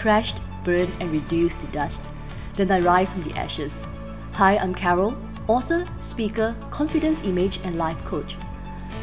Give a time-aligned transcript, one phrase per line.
[0.00, 2.10] crashed, burned, and reduced to dust.
[2.56, 3.86] Then I rise from the ashes.
[4.32, 5.14] Hi, I'm Carol,
[5.46, 8.36] author, speaker, confidence image, and life coach.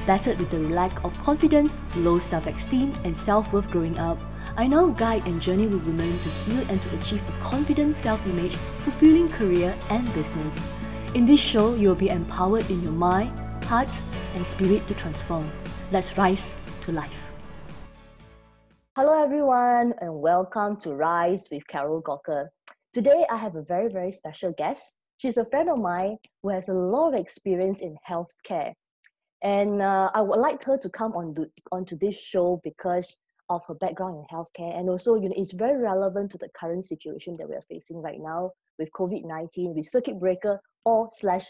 [0.08, 4.18] Battered with the lack of confidence, low self esteem, and self worth growing up,
[4.56, 8.26] I now guide and journey with women to heal and to achieve a confident self
[8.26, 10.66] image, fulfilling career and business.
[11.14, 13.32] In this show, you'll be empowered in your mind,
[13.66, 14.02] heart,
[14.34, 15.52] and spirit to transform.
[15.92, 17.37] Let's rise to life.
[18.98, 22.48] Hello, everyone, and welcome to Rise with Carol Gawker.
[22.94, 24.96] Today, I have a very, very special guest.
[25.18, 28.74] She's a friend of mine who has a lot of experience in healthcare.
[29.44, 33.62] And uh, I would like her to come on to, onto this show because of
[33.68, 34.76] her background in healthcare.
[34.76, 38.02] And also, you know, it's very relevant to the current situation that we are facing
[38.02, 41.46] right now with COVID-19, with circuit breaker or slash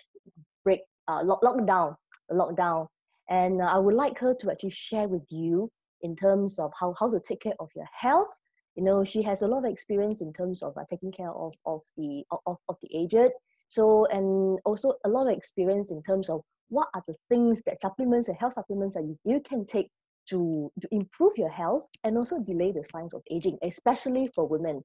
[0.65, 1.95] break, uh, lock, lockdown,
[2.29, 2.87] lockdown.
[3.29, 5.71] And uh, I would like her to actually share with you
[6.07, 8.31] in terms of how, how to take care of your health.
[8.75, 11.53] You know, she has a lot of experience in terms of uh, taking care of,
[11.65, 13.31] of the of, of the aged.
[13.69, 17.81] So, and also a lot of experience in terms of what are the things that
[17.81, 19.89] supplements and health supplements that you, you can take
[20.29, 24.83] to, to improve your health and also delay the signs of aging, especially for women.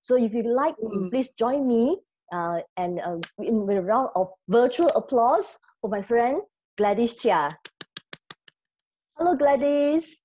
[0.00, 1.10] So if you like, mm.
[1.10, 1.96] please join me
[2.32, 6.40] uh, and uh, in a round of virtual applause for my friend
[6.76, 7.48] Gladys Chia.
[9.16, 10.21] Hello, Gladys.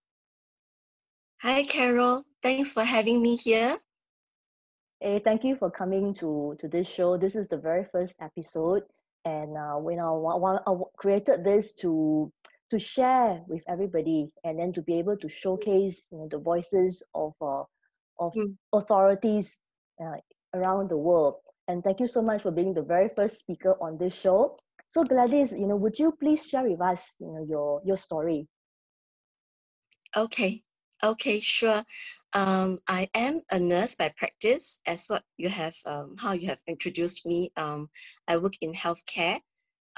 [1.42, 2.24] Hi, Carol.
[2.42, 3.78] Thanks for having me here.
[5.00, 7.18] Hey, thank you for coming to, to this show.
[7.18, 8.84] This is the very first episode.
[9.24, 12.32] And uh, when I, I created this to
[12.70, 17.04] to share with everybody and then to be able to showcase you know, the voices
[17.14, 17.64] of uh,
[18.20, 18.56] of mm.
[18.74, 19.62] authorities
[20.02, 20.18] uh,
[20.54, 21.36] around the world
[21.68, 24.58] and thank you so much for being the very first speaker on this show
[24.88, 28.48] so gladys you know would you please share with us you know your your story
[30.16, 30.64] okay
[31.04, 31.84] okay sure
[32.34, 36.60] um, i am a nurse by practice as what you have um, how you have
[36.68, 37.90] introduced me um,
[38.28, 39.40] i work in healthcare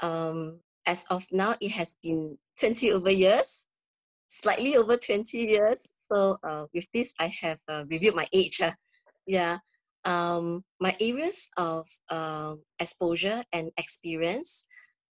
[0.00, 3.66] um, as of now it has been 20 over years,
[4.28, 5.88] slightly over 20 years.
[6.10, 8.60] So uh, with this, I have uh, reviewed my age.
[8.60, 8.72] Uh,
[9.26, 9.58] yeah.
[10.04, 14.66] Um, my areas of um, exposure and experience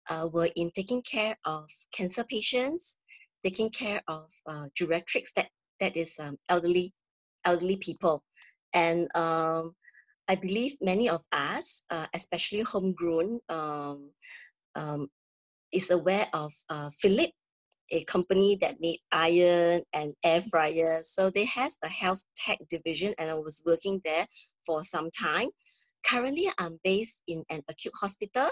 [0.10, 2.98] uh, were in taking care of cancer patients,
[3.44, 5.50] taking care of uh, geriatrics, that,
[5.80, 6.92] that is um, elderly,
[7.46, 8.24] elderly people.
[8.74, 9.74] And um,
[10.28, 14.12] I believe many of us, uh, especially homegrown, um,
[14.76, 15.08] um,
[15.72, 17.32] is aware of uh, Philip,
[17.92, 21.00] a company that made iron and air fryer.
[21.04, 24.28] So they have a health tech division, and I was working there
[24.66, 25.50] for some time.
[26.06, 28.50] Currently, I'm based in an acute hospital,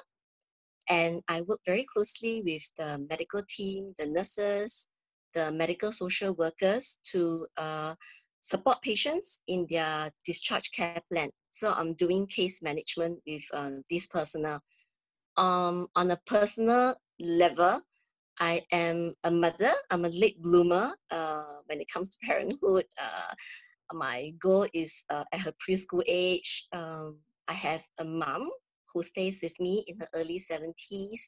[0.89, 4.87] and I work very closely with the medical team, the nurses,
[5.35, 7.93] the medical social workers to uh,
[8.41, 11.29] support patients in their discharge care plan.
[11.51, 14.61] So I'm doing case management with uh, this personnel.
[15.37, 17.81] Um, on a personal level,
[18.39, 19.71] I am a mother.
[19.91, 22.85] I'm a late bloomer uh, when it comes to parenthood.
[23.01, 23.33] Uh,
[23.93, 26.67] my goal is uh, at her preschool age.
[26.73, 28.49] Um, I have a mom
[28.93, 31.19] who stays with me in her early 70s.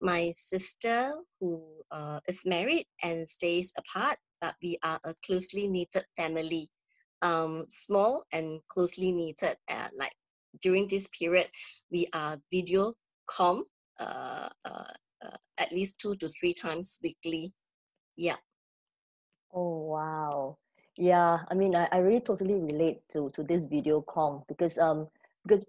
[0.00, 6.04] My sister who uh, is married and stays apart, but we are a closely knitted
[6.16, 6.70] family.
[7.20, 9.56] Um, small and closely knitted.
[9.68, 10.14] Uh, like
[10.62, 11.48] during this period,
[11.90, 12.94] we are video
[13.26, 13.64] com
[13.98, 14.92] uh, uh,
[15.22, 17.52] uh, at least two to three times weekly.
[18.16, 18.36] Yeah.
[19.52, 20.58] Oh wow.
[20.96, 25.08] Yeah, I mean, I, I really totally relate to to this video com because um
[25.46, 25.64] because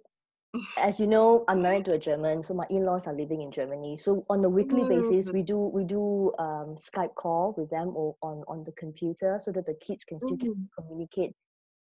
[0.77, 3.97] as you know, I'm married to a German, so my in-laws are living in Germany.
[3.97, 8.15] So on a weekly basis, we do we do um, Skype call with them or
[8.21, 10.63] on on the computer so that the kids can still mm-hmm.
[10.77, 11.33] communicate.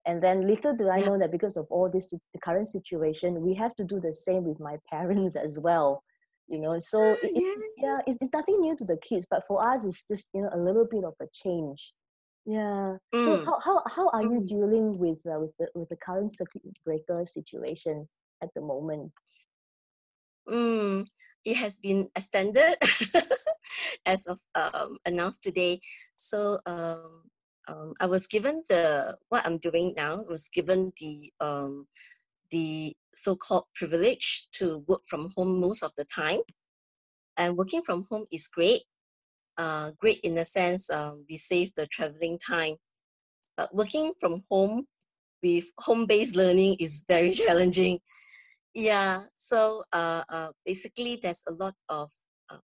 [0.05, 3.55] And then little do I know that because of all this the current situation, we
[3.55, 6.03] have to do the same with my parents as well
[6.49, 9.67] you know so it, it, yeah it's, it's nothing new to the kids but for
[9.69, 11.93] us it's just you know a little bit of a change
[12.45, 13.25] yeah mm.
[13.25, 14.47] so how, how, how are you mm.
[14.47, 18.07] dealing with uh, with the with the current circuit breaker situation
[18.43, 19.13] at the moment
[20.49, 21.07] mm,
[21.45, 22.77] it has been extended
[24.07, 25.81] as of um, announced today
[26.17, 27.23] so um,
[27.69, 31.87] um, I was given the what I'm doing now was given the um,
[32.51, 36.41] the so-called privilege to work from home most of the time.
[37.37, 38.83] And working from home is great.
[39.59, 42.77] Uh, great in the sense um, we save the traveling time.
[43.57, 44.87] But working from home
[45.47, 48.01] with home-based learning is very challenging.
[48.75, 52.11] Yeah, so uh, uh, basically there's a lot of
[52.51, 52.59] uh,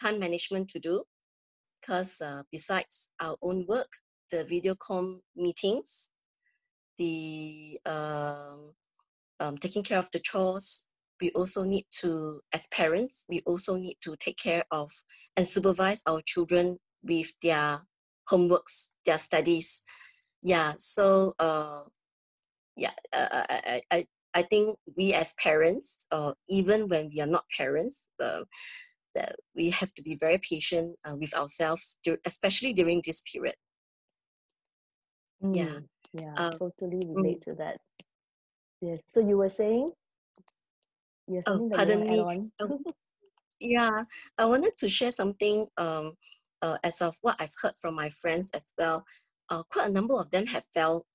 [0.00, 1.02] time management to do
[1.80, 3.90] because uh, besides our own work,
[4.30, 6.10] the video com meetings,
[6.98, 8.72] the um,
[9.40, 10.88] um, taking care of the chores.
[11.20, 14.90] We also need to, as parents, we also need to take care of
[15.36, 17.78] and supervise our children with their
[18.30, 19.82] homeworks, their studies.
[20.42, 21.82] Yeah, so uh,
[22.76, 27.44] yeah, uh, I, I, I think we as parents, uh, even when we are not
[27.56, 28.42] parents, uh,
[29.14, 33.56] that we have to be very patient uh, with ourselves, especially during this period.
[35.42, 35.78] Mm, yeah,
[36.20, 37.44] yeah, uh, totally relate mm.
[37.44, 37.80] to that.
[38.80, 39.00] Yes.
[39.08, 39.90] So you were saying?
[41.26, 41.44] Yes.
[41.46, 42.48] Oh, pardon me.
[42.60, 42.84] Um,
[43.60, 44.04] yeah,
[44.38, 45.66] I wanted to share something.
[45.76, 46.14] Um,
[46.62, 49.04] uh, as of what I've heard from my friends as well,
[49.48, 51.06] uh, quite a number of them have felt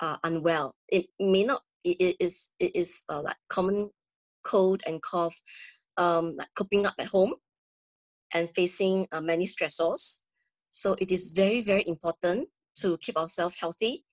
[0.00, 0.74] uh, unwell.
[0.88, 1.62] It may not.
[1.84, 2.52] It, is.
[2.60, 3.90] It is uh, like common
[4.44, 5.34] cold and cough,
[5.96, 7.34] um, like coping up at home,
[8.34, 10.22] and facing uh, many stressors.
[10.70, 12.48] So it is very very important
[12.80, 14.04] to keep ourselves healthy,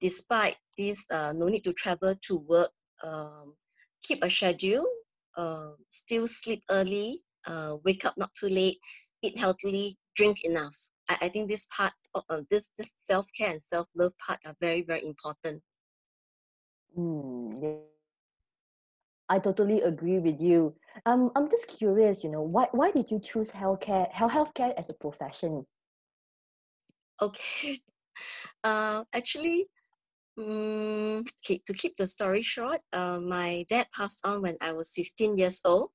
[0.00, 1.06] despite this.
[1.10, 2.72] Uh, no need to travel to work.
[3.02, 3.54] Um,
[4.02, 4.86] keep a schedule.
[5.36, 7.20] Uh, still sleep early.
[7.46, 8.78] Uh, wake up not too late.
[9.22, 10.76] Eat healthily drink enough.
[11.08, 14.56] I, I think this part, uh, this this self care and self love part are
[14.60, 15.62] very very important.
[16.96, 17.94] Mm, yeah.
[19.28, 20.74] I totally agree with you.
[21.06, 24.90] Um, I'm just curious, you know, why why did you choose healthcare health healthcare as
[24.90, 25.66] a profession?
[27.20, 27.78] Okay,
[28.64, 29.66] uh, actually,
[30.38, 34.92] um, okay, to keep the story short, uh, my dad passed on when I was
[34.94, 35.90] 15 years old.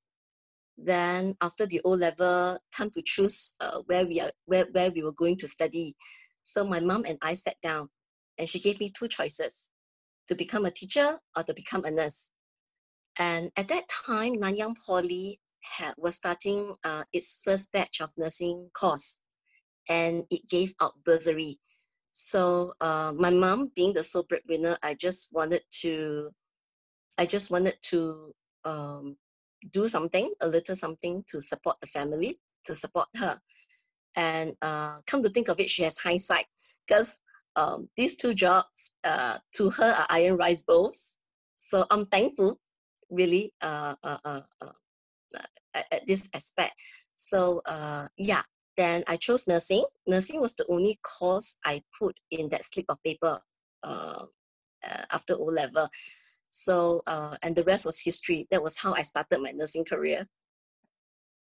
[0.82, 5.04] Then after the O level, time to choose uh, where we are where, where we
[5.04, 5.96] were going to study.
[6.44, 7.90] So my mom and I sat down
[8.38, 9.72] and she gave me two choices
[10.28, 12.32] to become a teacher or to become a nurse.
[13.18, 15.40] And at that time, Nanyang Poly
[15.78, 19.18] had, was starting uh, its first batch of nursing course
[19.90, 21.58] and it gave out bursary.
[22.12, 26.32] So uh, my mom being the sole breadwinner, I just wanted to,
[27.18, 28.32] I just wanted to
[28.66, 29.18] um,
[29.72, 33.40] do something, a little something to support the family, to support her.
[34.16, 36.46] And uh, come to think of it, she has hindsight
[36.88, 37.20] because
[37.56, 41.18] um, these two jobs uh, to her are iron rice bowls.
[41.58, 42.60] So I'm thankful,
[43.10, 44.72] really, uh, uh, uh, uh
[45.74, 46.74] at, this aspect.
[47.16, 47.62] So
[48.18, 48.42] yeah,
[48.78, 49.86] then I chose nursing.
[50.08, 53.40] Nursing was the only course I put in that slip of paper
[53.84, 55.90] after O level.
[56.50, 58.48] So, uh, and the rest was history.
[58.50, 60.28] That was how I started my nursing career.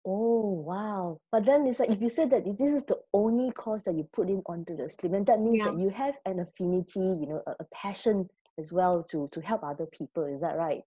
[0.09, 1.21] Oh wow!
[1.33, 4.09] But then it's like if you said that this is the only course that you
[4.13, 5.67] put in onto the slip, and that means yeah.
[5.67, 9.65] that you have an affinity, you know, a, a, passion as well to to help
[9.65, 10.25] other people.
[10.25, 10.83] Is that right?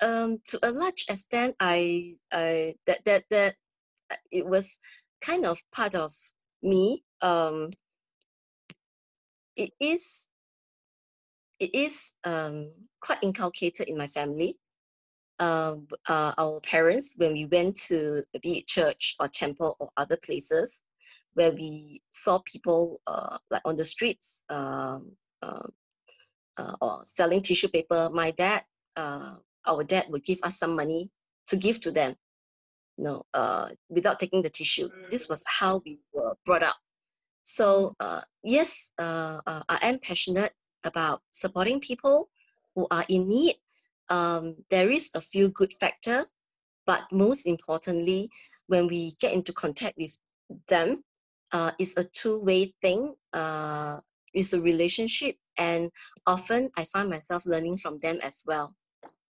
[0.00, 3.56] Um, to a large extent, I I that that that
[4.12, 4.78] uh, it was
[5.20, 6.12] kind of part of
[6.62, 7.02] me.
[7.20, 7.70] Um,
[9.56, 10.29] it is
[11.60, 14.58] it is um, quite inculcated in my family.
[15.38, 15.76] Uh,
[16.08, 20.82] uh, our parents, when we went to be it church or temple or other places,
[21.34, 25.12] where we saw people uh, like on the streets um,
[25.42, 25.66] uh,
[26.58, 28.62] uh, or selling tissue paper, my dad,
[28.96, 29.36] uh,
[29.66, 31.10] our dad would give us some money
[31.46, 32.14] to give to them,
[32.96, 33.22] you know,
[33.88, 34.88] without taking the tissue.
[35.10, 36.76] This was how we were brought up.
[37.42, 37.94] So
[38.42, 40.52] yes, I am passionate
[40.84, 42.28] about supporting people
[42.74, 43.56] who are in need.
[44.08, 46.24] Um, there is a few good factor,
[46.86, 48.30] but most importantly,
[48.66, 50.18] when we get into contact with
[50.68, 51.04] them,
[51.52, 53.14] uh, it's a two way thing.
[53.32, 54.00] Uh,
[54.32, 55.90] it's a relationship, and
[56.26, 58.74] often I find myself learning from them as well.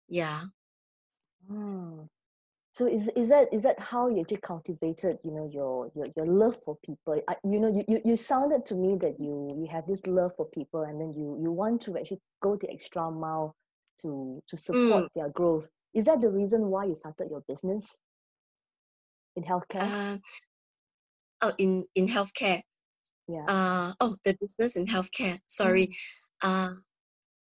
[0.09, 0.43] Yeah.
[1.51, 2.09] Oh,
[2.79, 6.27] so is is that is that how you actually cultivated you know your your, your
[6.27, 7.21] love for people?
[7.27, 10.37] I, you know you, you you sounded to me that you you have this love
[10.37, 13.57] for people and then you you want to actually go the extra mile
[14.03, 15.09] to to support mm.
[15.17, 15.69] their growth.
[15.93, 17.99] Is that the reason why you started your business
[19.35, 19.83] in healthcare?
[19.83, 20.19] Uh,
[21.43, 22.63] oh in in healthcare.
[23.27, 23.45] Yeah.
[23.49, 25.41] Uh oh the business in healthcare.
[25.49, 25.89] Sorry.
[26.45, 26.71] Mm.
[26.71, 26.73] uh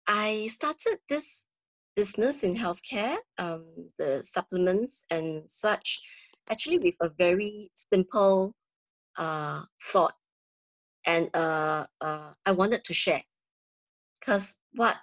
[0.08, 1.48] i started this
[1.96, 6.00] business in healthcare, um, the supplements and such,
[6.50, 8.54] actually with a very simple
[9.16, 10.12] uh, thought.
[11.06, 13.22] And uh, uh, I wanted to share
[14.20, 14.96] because what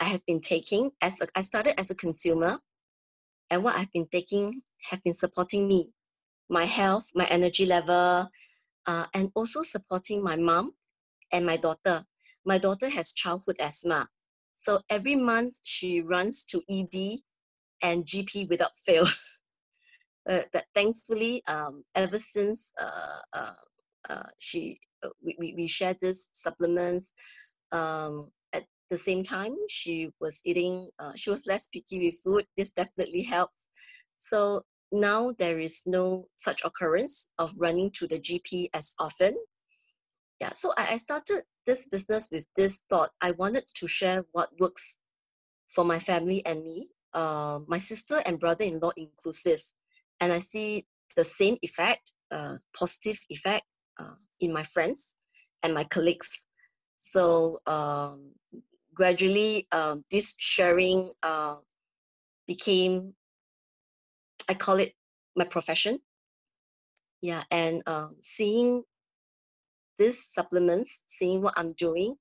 [0.00, 2.58] I have been taking as a, I started as a consumer,
[3.50, 5.92] and what I've been taking have been supporting me,
[6.48, 8.30] my health, my energy level,
[8.86, 10.72] uh, and also supporting my mom
[11.30, 12.04] and my daughter.
[12.44, 14.08] My daughter has childhood asthma,
[14.60, 17.20] so every month she runs to ED
[17.82, 19.06] and GP without fail.
[20.28, 23.54] uh, but thankfully, um, ever since uh, uh,
[24.08, 27.14] uh she uh, we, we, we share this supplements,
[27.72, 32.46] um, at the same time, she was eating, uh, she was less picky with food.
[32.56, 33.68] This definitely helps.
[34.16, 34.62] So
[34.92, 39.36] now there is no such occurrence of running to the GP as often.
[40.40, 43.10] Yeah, so I started this business with this thought.
[43.20, 44.98] I wanted to share what works
[45.68, 49.62] for my family and me, uh, my sister and brother-in-law inclusive.
[50.20, 53.66] And I see the same effect, uh, positive effect
[54.00, 55.14] uh, in my friends
[55.62, 56.48] and my colleagues.
[56.96, 58.32] So um,
[58.92, 61.58] gradually, um, this sharing uh,
[62.48, 63.14] became,
[64.48, 64.94] I call it
[65.36, 66.00] my profession.
[67.22, 68.82] Yeah, and uh, seeing
[70.00, 72.16] these supplements, seeing what I'm doing,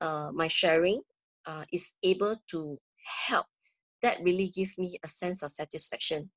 [0.00, 1.02] uh, my sharing
[1.44, 2.78] uh, is able to
[3.26, 3.46] help.
[4.00, 6.30] That really gives me a sense of satisfaction.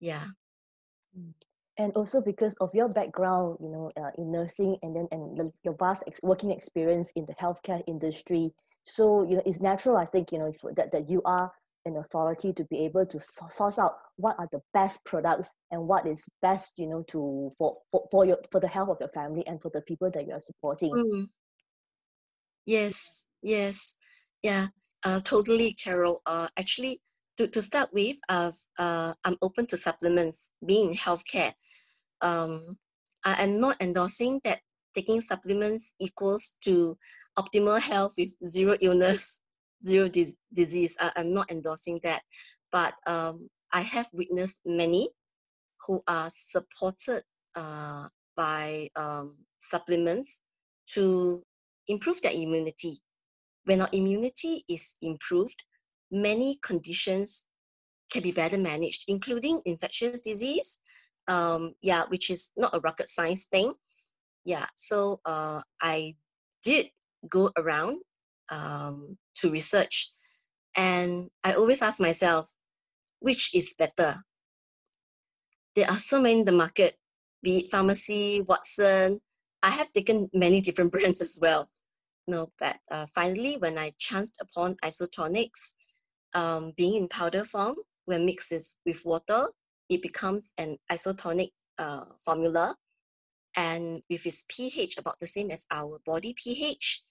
[0.00, 0.24] Yeah.
[1.16, 1.34] Mm
[1.80, 5.74] and also because of your background you know uh, in nursing and then and your
[5.78, 8.52] vast ex- working experience in the healthcare industry
[8.82, 11.50] so you know it's natural i think you know that, that you are
[11.86, 16.06] an authority to be able to source out what are the best products and what
[16.06, 19.46] is best you know to for for, for your for the health of your family
[19.46, 21.26] and for the people that you are supporting mm.
[22.66, 23.96] yes yes
[24.42, 24.66] yeah
[25.04, 27.00] uh, totally carol uh, actually
[27.40, 31.54] to, to start with, uh, uh, I'm open to supplements, being in healthcare.
[32.20, 32.76] Um,
[33.24, 34.60] I am not endorsing that
[34.94, 36.98] taking supplements equals to
[37.38, 39.40] optimal health with zero illness,
[39.84, 40.96] zero dis- disease.
[41.00, 42.22] I, am not endorsing that.
[42.72, 45.10] But um, I have witnessed many
[45.86, 47.22] who are supported
[47.54, 48.06] uh,
[48.36, 50.42] by um, supplements
[50.94, 51.42] to
[51.88, 52.98] improve their immunity.
[53.64, 55.64] When our immunity is improved,
[56.10, 57.46] many conditions
[58.10, 60.80] can be better managed, including infectious disease.
[61.28, 63.72] Um, yeah, which is not a rocket science thing.
[64.44, 66.14] Yeah, so uh, I
[66.64, 66.90] did
[67.28, 68.00] go around
[68.50, 70.10] um, to research,
[70.76, 72.52] and I always ask myself,
[73.20, 74.22] which is better?
[75.76, 76.94] There are so many in the market,
[77.42, 79.20] be it pharmacy, Watson.
[79.62, 81.68] I have taken many different brands as well.
[82.26, 85.50] No, but uh, finally, when I chanced upon Isotonix,
[86.34, 89.48] um, being in powder form, when mixed with water,
[89.88, 92.76] it becomes an isotonic uh, formula.
[93.56, 97.02] And with its pH about the same as our body pH,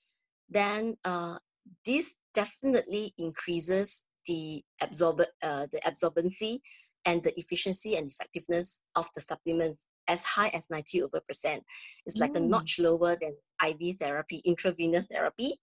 [0.50, 1.38] then uh,
[1.86, 6.60] this definitely increases the absorb uh, the absorbency
[7.06, 11.64] and the efficiency and effectiveness of the supplements as high as 90 over percent.
[12.06, 12.38] It's like mm.
[12.38, 15.60] a notch lower than IV therapy, intravenous therapy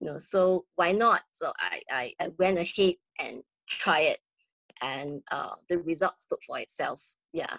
[0.00, 4.18] you know so why not so i i, I went ahead and try it
[4.82, 7.00] and uh, the results spoke for itself
[7.32, 7.56] yeah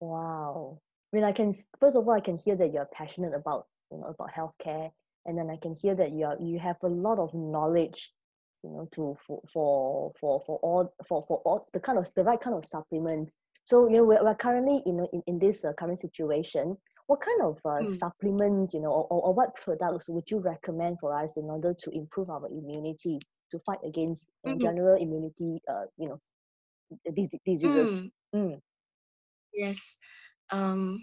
[0.00, 0.80] wow
[1.12, 3.98] i mean i can first of all i can hear that you're passionate about you
[3.98, 4.90] know about healthcare
[5.28, 8.12] and then i can hear that you are you have a lot of knowledge
[8.64, 12.24] you know to for for for, for all for for all the kind of the
[12.24, 13.28] right kind of supplement
[13.64, 16.76] so you know we're, we're currently you know in, in this uh, current situation
[17.08, 17.96] what kind of uh, mm.
[17.96, 21.90] supplements, you know, or, or, what products would you recommend for us in order to
[21.90, 23.18] improve our immunity
[23.50, 24.60] to fight against mm.
[24.60, 26.20] general immunity, uh, you know,
[27.14, 28.02] diseases?
[28.02, 28.10] Mm.
[28.34, 28.60] mm.
[29.54, 29.96] Yes.
[30.52, 31.02] Um,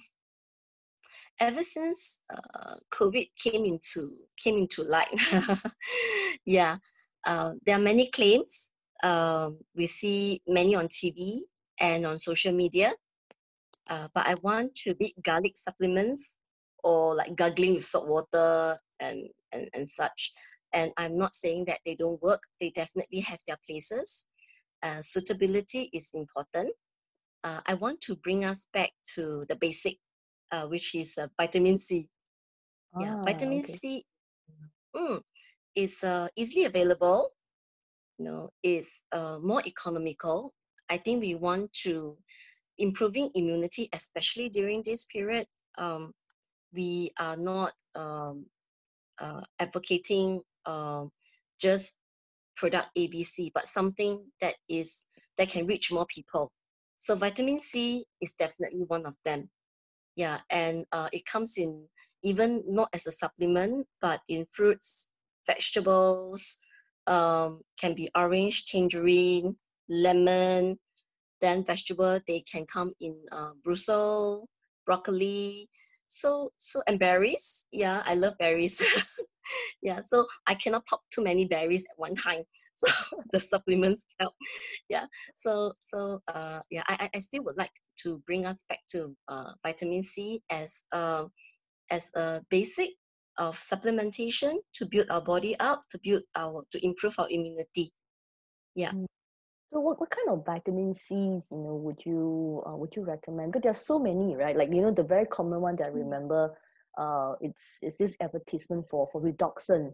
[1.40, 5.08] ever since uh, COVID came into came into light,
[6.46, 6.78] yeah,
[7.26, 8.72] uh, there are many claims.
[9.04, 11.40] Um, we see many on TV
[11.80, 12.94] and on social media
[13.90, 16.40] uh, but I want to beat garlic supplements
[16.84, 20.32] or like gargling with salt water and, and, and such.
[20.74, 24.26] And I'm not saying that they don't work, they definitely have their places.
[24.82, 26.74] Uh, suitability is important.
[27.44, 29.98] Uh, I want to bring us back to the basic,
[30.52, 32.10] uh, which is uh, vitamin C.
[32.96, 33.74] Ah, yeah, vitamin okay.
[33.74, 34.06] C
[34.96, 35.22] mm,
[35.76, 37.32] is uh, easily available.
[38.18, 40.54] You know, is uh, more economical.
[40.90, 42.18] I think we want to
[42.78, 45.48] improving immunity, especially during this period,
[45.78, 46.14] um,
[46.74, 48.46] we are not um,
[49.20, 51.06] uh, advocating uh,
[51.60, 52.02] just
[52.56, 55.06] product ABC, but something that is
[55.38, 56.52] that can reach more people.
[56.98, 59.50] So vitamin C is definitely one of them.
[60.16, 61.88] Yeah, and uh, it comes in
[62.24, 65.12] even not as a supplement, but in fruits,
[65.46, 66.58] vegetables,
[67.08, 69.56] um, can be orange, tangerine,
[69.90, 70.80] lemon,
[71.42, 74.48] then vegetable, they can come in uh, Brussels,
[74.86, 75.70] broccoli,
[76.08, 77.66] so so and berries.
[77.72, 78.82] Yeah, I love berries.
[79.82, 82.44] yeah, so I cannot pop too many berries at one time.
[82.76, 82.88] So
[83.32, 84.34] the supplements help.
[84.90, 85.06] Yeah.
[85.36, 87.72] So so uh yeah, I I still would like
[88.04, 91.26] to bring us back to uh vitamin C as uh
[91.92, 92.92] as a basic
[93.38, 97.92] of supplementation to build our body up, to build our to improve our immunity.
[98.76, 98.92] Yeah.
[98.92, 99.06] Mm.
[99.74, 103.52] So what, what kind of vitamin C's, you know, would you uh, would you recommend?
[103.52, 104.56] Because there are so many, right?
[104.56, 106.06] Like, you know, the very common one that I Mm.
[106.06, 106.54] remember,
[106.98, 109.94] uh, it's it's this advertisement for for redoxon,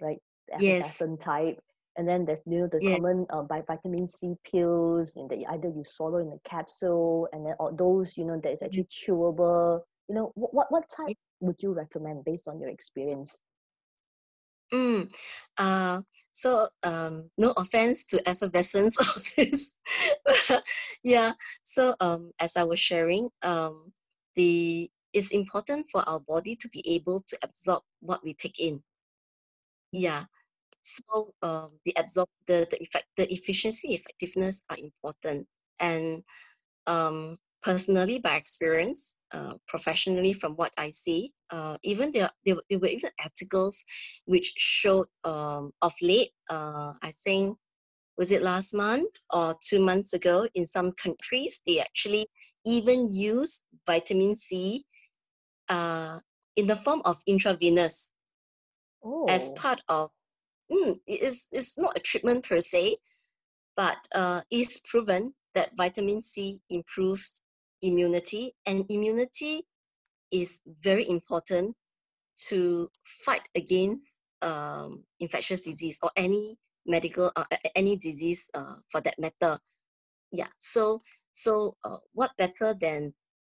[0.00, 0.18] right?
[0.48, 0.84] The Yes.
[0.86, 1.60] effervescent type.
[1.96, 2.90] And then there's you know the Yeah.
[2.90, 7.46] common uh, by vitamin C pills in that either you swallow in a capsule and
[7.46, 8.66] then or those you know that is Mhm.
[8.66, 9.82] actually chewable.
[10.08, 13.40] You know what what, type would you recommend based on your experience?
[14.72, 15.14] Mm.
[15.56, 19.72] Uh, so um, no offense to effervescence of this.
[21.04, 21.32] yeah.
[21.62, 23.92] So um, as I was sharing, um,
[24.34, 28.82] the it's important for our body to be able to absorb what we take in.
[29.92, 30.24] Yeah.
[30.82, 35.46] So um, the absorb the the effect the efficiency effectiveness are important
[35.80, 36.22] and
[36.86, 42.78] um, personally by experience uh, professionally from what I see uh, even there, there there
[42.78, 43.84] were even articles
[44.26, 47.56] which showed um, of late uh, I think
[48.18, 52.26] was it last month or two months ago in some countries they actually
[52.66, 54.84] even use vitamin C
[55.68, 56.20] uh,
[56.56, 58.12] in the form of intravenous
[59.28, 59.54] as Oh.
[59.56, 60.10] part of
[60.70, 62.96] mm, it is it's not a treatment per se,
[63.76, 67.42] but uh, it's proven that vitamin C improves
[67.82, 69.66] immunity, and immunity
[70.30, 71.76] is very important
[72.48, 76.56] to fight against um, infectious disease or any
[76.86, 77.44] medical uh,
[77.74, 79.58] any disease uh, for that matter.
[80.32, 80.48] Yeah.
[80.58, 80.98] So
[81.32, 83.14] so uh, what better than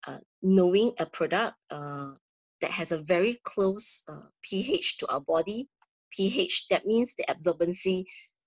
[0.07, 2.13] uh, knowing a product uh,
[2.61, 5.69] that has a very close uh, pH to our body.
[6.11, 8.05] pH that means the absorbency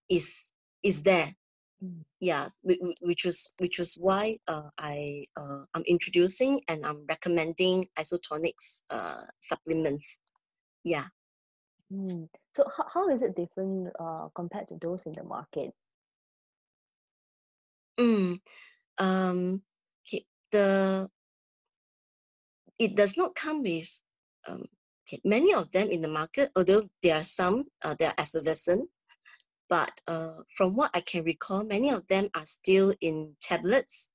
[0.10, 1.36] is is there.
[1.84, 2.04] Mm.
[2.20, 7.06] Yeah, whi- whi- which was which was why uh, I uh, I'm introducing and I'm
[7.08, 10.20] recommending Isotonix uh, supplements.
[10.84, 11.08] Yeah.
[11.92, 12.28] Mm.
[12.56, 15.72] So how, how is it different uh, compared to those in the market?
[18.00, 18.40] Mm.
[18.98, 19.62] Um.
[20.08, 20.26] Okay.
[20.52, 21.08] The
[22.80, 24.00] it does not come with
[24.48, 24.64] um,
[25.08, 28.90] okay, many of them in the market, although there are some uh, that are effervescent,
[29.70, 34.10] but uh, from what I can recall, many of them are still in tablets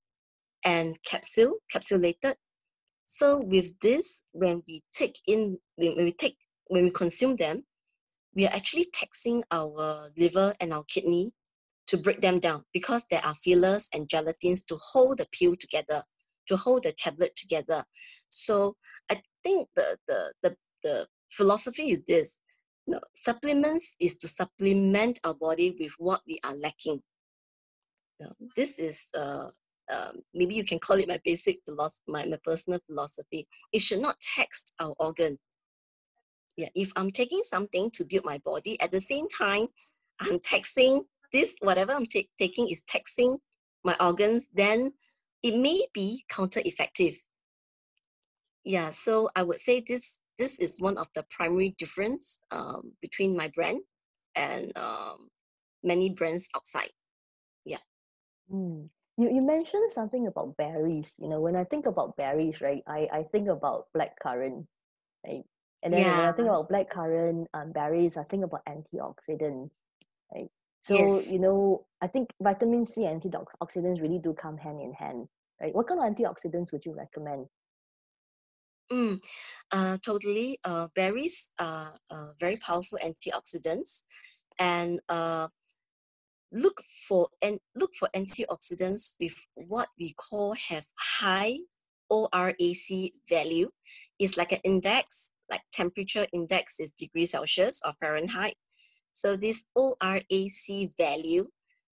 [0.65, 2.35] and capsule, capsulated.
[3.07, 7.63] So with this, when we take in, when we take, when we consume them,
[8.35, 11.33] we are actually taxing our liver and our kidney
[11.87, 16.03] to break them down because there are fillers and gelatins to hold the pill together,
[16.47, 17.85] to hold the tablet together.
[18.31, 18.77] So
[19.11, 22.41] I think the the the, the philosophy is this.
[22.87, 27.01] No, supplements is to supplement our body with what we are lacking.
[28.21, 29.49] No, this is uh,
[29.93, 33.47] um, maybe you can call it my basic philosophy, my, my personal philosophy.
[33.73, 35.39] It should not tax our organ.
[36.57, 39.67] Yeah, if I'm taking something to build my body, at the same time,
[40.21, 43.39] I'm taxing this, whatever I'm ta- taking is taxing
[43.83, 44.93] my organs, then
[45.45, 47.23] it may be counter effective.
[48.65, 53.37] Yeah, so I would say this this is one of the primary difference um, between
[53.37, 53.81] my brand
[54.35, 55.29] and um,
[55.85, 56.91] many brands outside.
[57.65, 57.85] Yeah.
[58.51, 58.89] Mm.
[59.17, 61.15] You you mentioned something about berries.
[61.19, 64.67] You know, when I think about berries, right, I, I think about blackcurrant,
[65.27, 65.45] right?
[65.83, 66.49] And then when I think Yeah.
[66.49, 69.71] about blackcurrant um, berries, I think about antioxidants,
[70.35, 70.51] right?
[70.85, 71.27] So, Yes.
[71.27, 75.75] you know, I think vitamin C and antioxidants really do come hand in hand, right?
[75.75, 77.47] What kind of antioxidants would you recommend?
[78.93, 79.25] Mm,
[79.73, 80.59] uh, totally.
[80.63, 84.03] Uh, berries are uh, very powerful antioxidants,
[84.59, 85.49] and uh,
[86.53, 91.59] look for and look for antioxidants with what we call have high
[92.13, 93.71] ORAC value.
[94.19, 98.57] It's like an index, like temperature index is degrees Celsius or Fahrenheit.
[99.15, 101.45] So this ORAC value,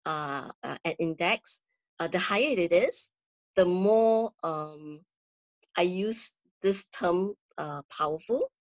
[0.06, 1.62] uh, uh, index,
[2.00, 3.12] uh, the higher it is,
[3.56, 5.02] the more um,
[5.78, 8.52] I use this term uh, powerful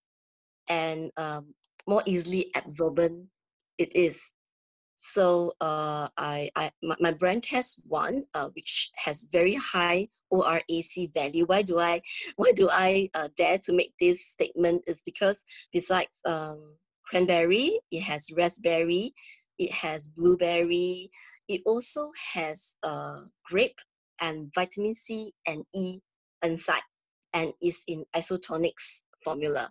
[0.68, 1.54] and um,
[1.86, 3.28] more easily absorbent
[3.78, 4.32] it is.
[4.96, 11.14] So uh, I, I my, my brand has one uh, which has very high ORAC
[11.14, 11.46] value.
[11.46, 12.02] Why do I
[12.36, 14.82] why do I uh, dare to make this statement?
[14.88, 16.74] Is because besides um,
[17.08, 19.12] cranberry, it has raspberry,
[19.58, 21.10] it has blueberry,
[21.48, 23.78] it also has uh, grape
[24.20, 26.00] and vitamin C and E
[26.42, 26.82] inside,
[27.32, 29.70] and is in Isotonix formula.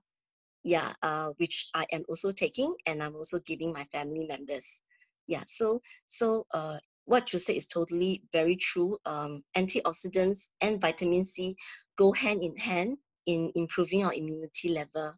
[0.64, 4.82] Yeah, uh, which I am also taking, and I'm also giving my family members
[5.28, 11.24] yeah so so uh what you say is totally very true um antioxidants and vitamin
[11.24, 11.56] c
[11.98, 15.14] go hand in hand in improving our immunity level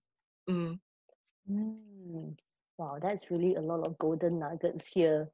[0.50, 0.80] mm.
[1.50, 1.89] Mm.
[2.10, 5.30] Wow, that's really a lot of golden nuggets here.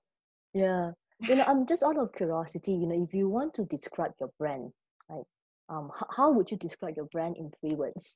[0.53, 0.91] Yeah.
[1.21, 4.31] You know, I'm just out of curiosity, you know, if you want to describe your
[4.37, 4.71] brand,
[5.09, 5.25] like,
[5.69, 8.15] um, h- how would you describe your brand in three words?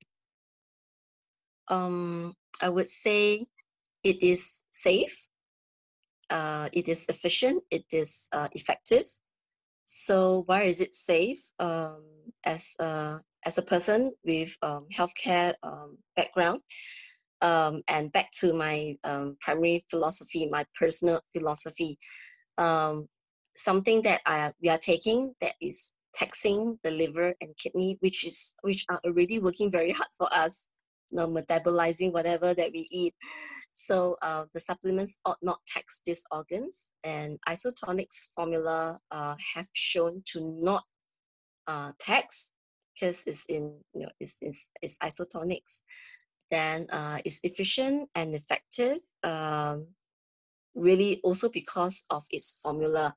[1.69, 3.47] Um, I would say
[4.03, 5.27] it is safe,
[6.29, 9.05] uh, it is efficient, it is uh, effective.
[9.85, 11.39] So why is it safe?
[11.59, 12.03] Um,
[12.45, 16.61] as a as a person with um, healthcare um, background,
[17.41, 21.97] um, and back to my um, primary philosophy, my personal philosophy,
[22.57, 23.07] um,
[23.55, 28.55] something that I, we are taking that is taxing the liver and kidney, which is
[28.61, 30.69] which are already working very hard for us,
[31.11, 33.13] you know, metabolizing whatever that we eat.
[33.73, 40.23] So uh, the supplements ought not tax these organs, and Isotonix formula uh, have shown
[40.33, 40.83] to not
[41.67, 42.55] uh, tax
[42.99, 45.83] because it's in you know it's, it's, it's Isotonix
[46.51, 49.87] then uh, it's efficient and effective um,
[50.75, 53.13] really also because of its formula.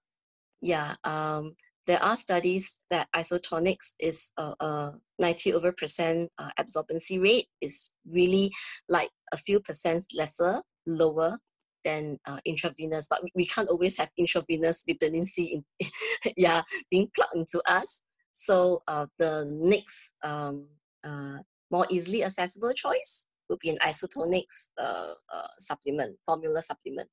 [0.60, 1.54] Yeah um,
[1.86, 7.94] there are studies that Isotonix is a, a 90 over percent uh, absorbency rate is
[8.08, 8.52] really
[8.88, 11.38] like a few percent lesser lower
[11.84, 15.90] than uh, intravenous but we, can't always have intravenous vitamin c in,
[16.36, 18.04] yeah being plugged into us.
[18.32, 20.68] So uh, the next um,
[21.04, 21.38] uh,
[21.72, 24.44] more easily accessible choice would be an Isotonix
[24.78, 27.08] uh, uh, supplement, formula supplement.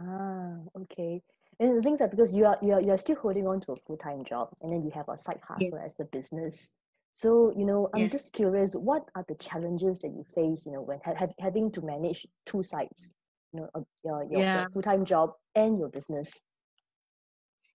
[0.00, 1.20] Ah, okay.
[1.58, 3.76] And the things are because you are you are you're still holding on to a
[3.86, 5.92] full time job, and then you have a side hustle Yes.
[5.92, 6.70] as a business.
[7.12, 8.12] So you know, I'm Yes.
[8.12, 10.64] just curious, what are the challenges that you face?
[10.64, 13.10] You know, when ha- having to manage two sides,
[13.52, 14.54] you know, uh, your your, Yeah.
[14.60, 16.28] your full time job and your business.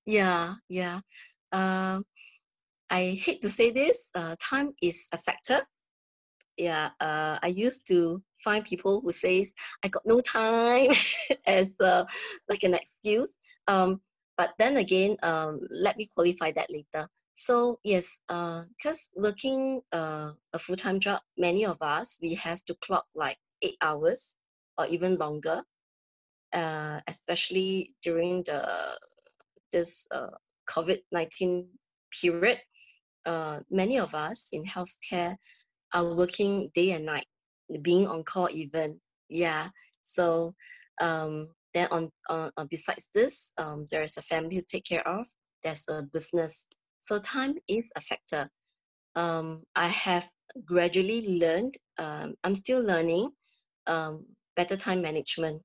[0.05, 1.01] Yeah, yeah.
[1.51, 2.05] Um,
[2.89, 5.59] I hate to say this, uh, time is a factor.
[6.57, 10.91] Yeah, uh, I used to find people who says I got no time
[11.45, 12.05] as uh,
[12.49, 13.37] like an excuse.
[13.67, 14.01] Um,
[14.37, 17.07] but then again, um, let me qualify that later.
[17.33, 22.75] So yes, because working uh, a full time job, many of us we have to
[22.81, 24.37] clock like eight hours
[24.77, 25.63] or even longer,
[26.53, 28.63] uh, especially during the
[29.71, 30.31] this uh,
[30.69, 31.67] COVID nineteen
[32.21, 32.61] period.
[33.25, 35.35] Uh, many of us in healthcare
[35.95, 37.25] are working day and night,
[37.81, 38.99] being on call even.
[39.29, 39.69] Yeah.
[40.03, 40.53] So
[41.01, 45.07] um, then on, on, on besides this, um, there is a family to take care
[45.07, 45.25] of.
[45.63, 46.67] There's a business.
[46.99, 48.49] So time is a factor.
[49.15, 50.29] Um, I have
[50.65, 51.75] gradually learned.
[51.97, 53.31] Um, I'm still learning
[53.87, 55.61] um, better time management,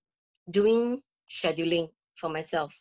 [0.50, 2.72] doing scheduling for myself.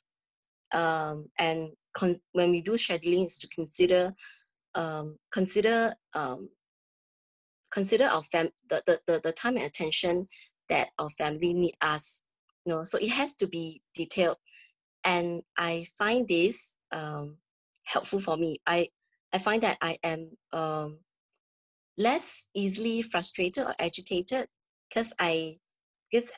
[0.72, 4.14] Um, and con- when we do scheduling, is to consider
[4.76, 6.48] um, consider um,
[7.72, 10.28] consider our fam the, the, the, the time and attention
[10.70, 12.22] that our family need us
[12.66, 14.38] you know so it has to be detailed.
[15.04, 17.38] And i find this um,
[17.86, 18.60] helpful for me.
[18.66, 18.90] I
[19.34, 21.00] i find that i am um,
[21.98, 24.48] less easily frustrated or agitated
[24.90, 25.58] because i
[26.12, 26.32] because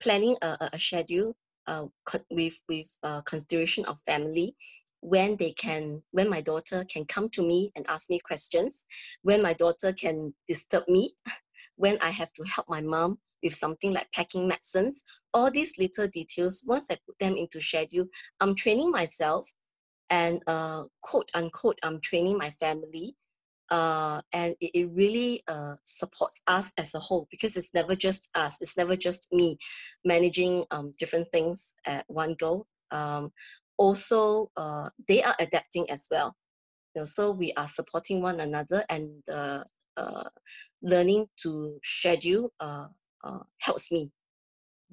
[0.00, 1.34] planning a, a, schedule
[1.66, 1.86] uh,
[2.30, 4.54] with with uh, consideration of family
[5.00, 8.86] when they can when my daughter can come to me and ask me questions
[9.22, 11.14] when my daughter can disturb me
[11.76, 16.06] when i have to help my mom with something like packing medicines all these little
[16.08, 18.06] details once i put them into schedule
[18.40, 19.50] i'm training myself
[20.10, 23.16] and uh, quote unquote i'm training my family
[23.70, 28.28] uh, and it, it really uh, supports us as a whole because it's never just
[28.34, 29.56] us it's never just me
[30.04, 32.66] managing um, different things at one go.
[32.90, 33.30] Um,
[33.80, 36.36] also uh, they are adapting as well.
[36.94, 39.64] You know, so we are supporting one another and uh,
[39.96, 40.28] uh,
[40.82, 42.88] learning to schedule uh,
[43.24, 44.12] uh, helps me.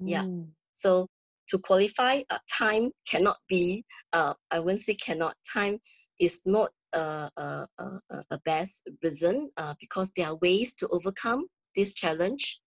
[0.04, 0.22] Yeah.
[0.24, 0.48] Mm.
[0.72, 1.08] so
[1.50, 5.34] to qualify uh, time cannot be uh, i won't say cannot.
[5.52, 5.78] Time
[6.20, 10.88] is not a, a, a, a- a best reason uh, because there are ways to
[10.88, 11.46] overcome
[11.76, 12.60] this challenge.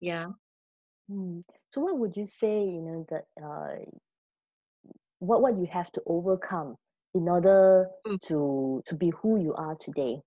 [0.00, 0.26] Yeah.
[1.10, 1.42] Mm.
[1.72, 3.84] So what would you say, you know, that uh,
[5.20, 6.76] what what you have to overcome
[7.14, 10.22] in order Mm, to to be who you are today?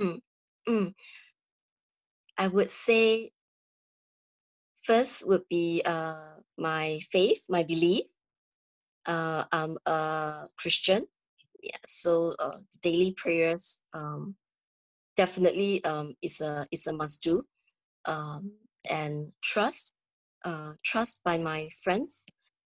[0.00, 0.20] mm,
[0.68, 0.94] mm.
[2.38, 3.30] i would say
[4.82, 8.04] first would be uh, my faith my belief.
[9.06, 11.06] Uh, i'm a christian.
[11.62, 14.36] Yeah so uh, daily prayers um,
[15.16, 17.44] definitely um, is a is a must do.
[18.06, 18.52] Um,
[18.90, 19.95] and trust
[20.46, 22.24] uh, trust by my friends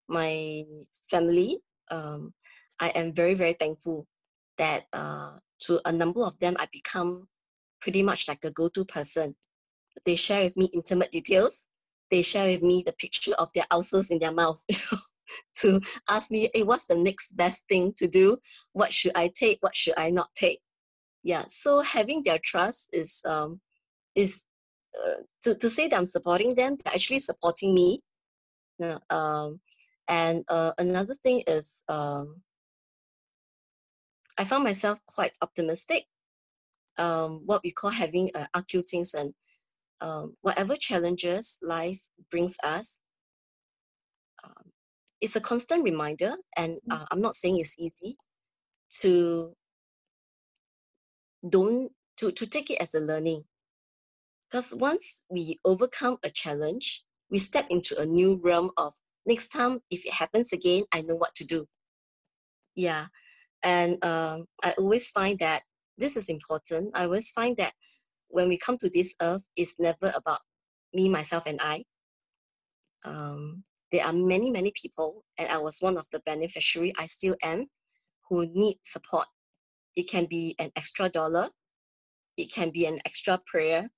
[0.08, 0.64] my
[1.12, 1.60] family
[1.92, 2.34] um,
[2.80, 4.08] i am very very thankful
[4.58, 7.28] that uh, to a number of them i become
[7.82, 9.36] pretty much like a go-to person
[10.06, 11.68] they share with me intimate details.
[12.12, 14.64] They share with me the picture of their ulcers in their mouth.
[15.62, 18.38] to ask me, hey, what's the next best thing to do?
[18.74, 19.60] What should I take?
[19.62, 20.60] What should I not take?
[21.24, 23.62] Yeah, so having their trust is um,
[24.14, 24.44] is
[25.04, 28.02] uh, to, to say that I'm supporting them, they're actually supporting me.
[28.80, 29.60] Yeah, um,
[30.08, 32.42] and uh, another thing is um,
[34.38, 36.06] I found myself quite optimistic.
[36.98, 38.48] Um, what we call having uh,
[38.90, 39.34] things and
[40.02, 42.00] um, whatever challenges life
[42.32, 43.02] brings us,
[44.44, 44.72] um,
[45.22, 46.80] it's a constant reminder, and mm.
[46.92, 48.16] uh, I'm not saying it's easy
[49.02, 49.54] to
[51.48, 53.44] don't to, to take it as a learning.
[54.56, 58.94] Because once we overcome a challenge, we step into a new realm of
[59.26, 61.66] next time if it happens again, I know what to do.
[62.74, 63.08] Yeah.
[63.64, 65.64] And um, I always find that
[65.98, 66.92] this is important.
[66.96, 67.74] I always find that
[68.30, 70.40] when we come to this earth, it's never about
[70.94, 71.84] me, myself, and I.
[73.04, 77.36] Um, there are many, many people, and I was one of the beneficiary, I still
[77.44, 77.66] am,
[78.30, 79.26] who need support.
[79.98, 81.50] It can be an extra dollar,
[82.38, 83.90] it can be an extra prayer,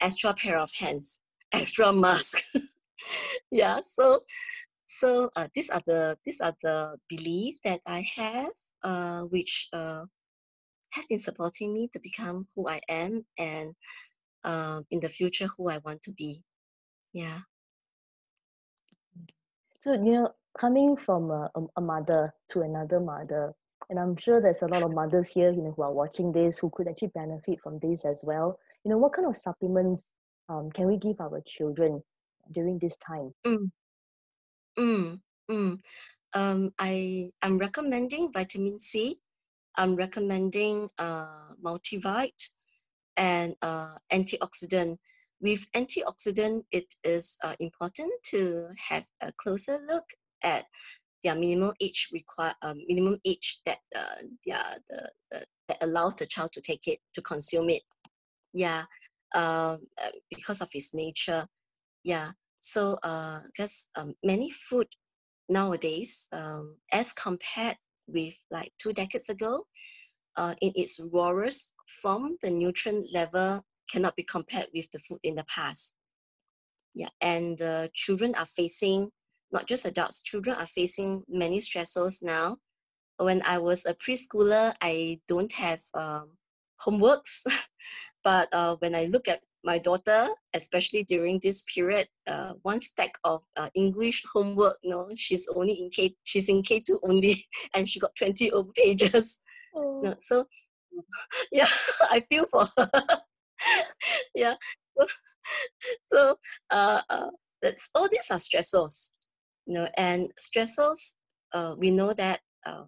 [0.00, 1.20] extra pair of hands,
[1.52, 2.44] extra mask.
[3.50, 4.20] yeah, so
[4.86, 10.04] so uh, these are the these are the belief that I have, uh, which uh,
[10.90, 13.74] have been supporting me to become who I am and
[14.44, 16.36] uh, in the future who I want to be.
[17.12, 17.40] Yeah.
[19.80, 23.54] So you know, coming from a, a mother to another mother,
[23.90, 26.58] and I'm sure there's a lot of mothers here, you know, who are watching this
[26.58, 28.58] who could actually benefit from this as well.
[28.86, 30.10] You know, what kind of supplements
[30.48, 32.04] um, can we give our children
[32.52, 33.34] during this time?
[33.44, 33.70] Mm.
[34.78, 35.20] Mm.
[35.50, 35.78] Mm.
[36.32, 39.18] Um, I am recommending vitamin C
[39.76, 42.48] I'm recommending uh, multivite
[43.16, 44.98] and uh, antioxidant.
[45.40, 50.04] With antioxidant, it is uh, important to have a closer look
[50.44, 50.66] at
[51.24, 56.26] their minimum age require um, minimum age that uh, their, the, the, that allows the
[56.26, 57.82] child to take it to consume it.
[58.56, 58.84] Yeah,
[59.34, 61.46] um, uh, because of its nature.
[62.04, 64.88] Yeah, so uh, because um, many food
[65.48, 67.76] nowadays, um, as compared
[68.08, 69.64] with like two decades ago.
[70.36, 75.34] Uh, in its rawest form, the nutrient level cannot be compared with the food in
[75.34, 75.94] the past.
[76.94, 79.10] Yeah, and uh, children are facing,
[79.52, 82.58] not just adults, children are facing many stressors now.
[83.18, 86.32] When I was a preschooler, I don't have um,
[86.84, 87.44] homeworks,
[88.24, 93.18] but uh, when I look at my daughter, especially during this period, uh, one stack
[93.24, 94.78] of uh, English homework.
[94.82, 98.50] You know, she's only in K, she's in K two only, and she got twenty
[98.52, 99.40] over pages.
[99.74, 100.00] Oh.
[100.00, 100.46] You know, so,
[101.52, 101.68] yeah,
[102.10, 102.90] I feel for her.
[104.34, 104.54] yeah,
[104.96, 105.06] so,
[106.06, 106.36] so
[106.70, 109.10] uh, uh, that's all these are stressors,
[109.66, 111.14] you know, and stressors.
[111.52, 112.84] Uh, we know that uh,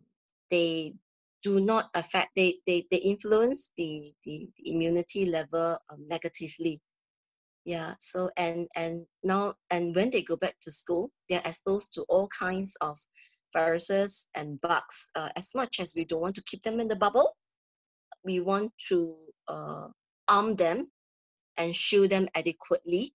[0.51, 0.95] they
[1.43, 6.81] do not affect they they, they influence the, the, the immunity level um, negatively.
[7.65, 12.03] Yeah so and and now and when they go back to school they're exposed to
[12.09, 12.99] all kinds of
[13.53, 16.97] viruses and bugs uh, as much as we don't want to keep them in the
[16.97, 17.37] bubble
[18.25, 19.17] we want to
[19.49, 19.89] uh,
[20.29, 20.91] arm them
[21.57, 23.15] and shield them adequately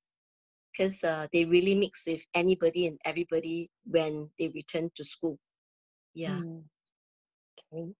[0.71, 5.37] because uh, they really mix with anybody and everybody when they return to school.
[6.13, 6.41] Yeah.
[6.41, 6.63] Mm.
[7.73, 7.93] okay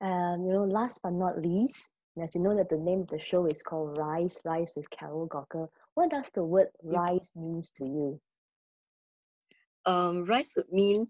[0.00, 1.88] and you know, last but not least,
[2.22, 5.28] as you know that the name of the show is called Rise, Rise with Carol
[5.28, 5.68] Gawker.
[5.94, 8.20] What does the word rise means to you?
[9.86, 11.08] Um, rise would mean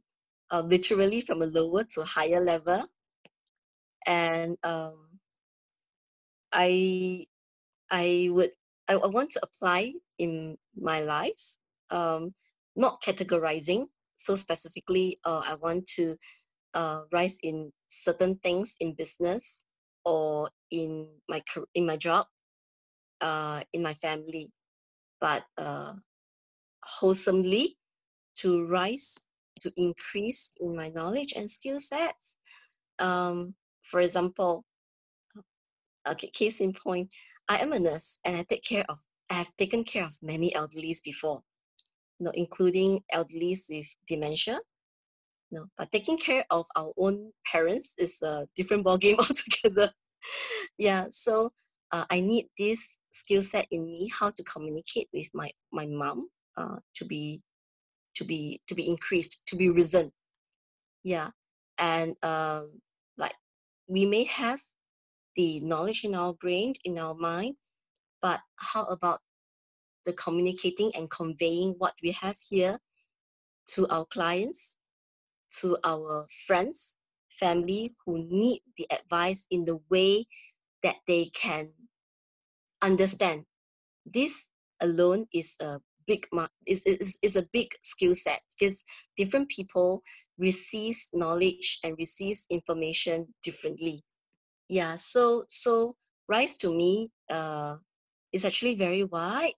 [0.50, 2.84] uh, literally from a lower to higher level.
[4.06, 5.08] And um,
[6.52, 7.26] I,
[7.90, 8.50] I would,
[8.88, 11.56] I, I want to apply in my life,
[11.90, 12.30] um,
[12.76, 13.86] not categorizing.
[14.16, 16.16] So specifically, uh, I want to
[16.74, 19.64] uh, rise in certain things in business
[20.04, 21.42] or in my
[21.74, 22.26] in my job,
[23.20, 24.52] uh, in my family,
[25.20, 25.94] but uh,
[26.84, 27.76] wholesomely
[28.36, 29.20] to rise
[29.60, 32.38] to increase in my knowledge and skill sets.
[32.98, 34.64] Um, for example,
[36.08, 37.12] okay, case in point,
[37.48, 40.50] I am a nurse and I take care of I have taken care of many
[40.50, 41.40] elderlies before,
[42.18, 44.58] you know, including elderlies with dementia,
[45.50, 49.18] no, but taking care of our own parents is a different ballgame
[49.64, 49.92] altogether.
[50.78, 51.50] yeah, so
[51.92, 56.28] uh, I need this skill set in me how to communicate with my my mom
[56.56, 57.42] uh, to be
[58.16, 60.12] to be to be increased to be risen.
[61.02, 61.30] Yeah,
[61.78, 62.80] and um,
[63.18, 63.34] like
[63.88, 64.60] we may have
[65.36, 67.56] the knowledge in our brain in our mind,
[68.22, 69.20] but how about
[70.06, 72.78] the communicating and conveying what we have here
[73.66, 74.76] to our clients,
[75.60, 80.26] to our friends, family who need the advice in the way
[80.82, 81.70] that they can
[82.82, 83.44] understand.
[84.04, 86.26] This alone is a big
[86.66, 88.84] is, is, is a big skill set because
[89.16, 90.02] different people
[90.38, 94.02] receives knowledge and receives information differently.
[94.68, 95.94] Yeah, so so
[96.28, 97.76] rise to me uh,
[98.32, 99.54] is actually very wide.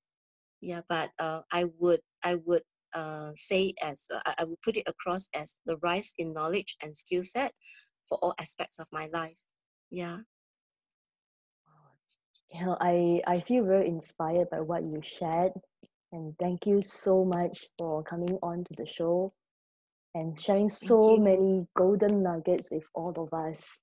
[0.60, 2.62] Yeah, but uh, I would I would
[2.94, 6.96] uh, say as uh, I would put it across as the rise in knowledge and
[6.96, 7.52] skill set
[8.04, 9.42] for all aspects of my life.
[9.90, 10.18] Yeah.
[12.54, 15.52] You know, I, I feel very inspired by what you shared.
[16.12, 19.32] And thank you so much for coming on to the show
[20.14, 23.78] and sharing so many golden nuggets with all of us.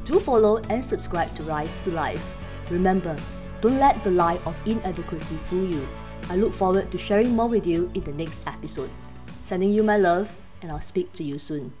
[0.05, 2.23] Do follow and subscribe to Rise to Life.
[2.69, 3.17] Remember,
[3.59, 5.87] don't let the lie of inadequacy fool you.
[6.29, 8.89] I look forward to sharing more with you in the next episode.
[9.41, 11.73] Sending you my love, and I'll speak to you soon.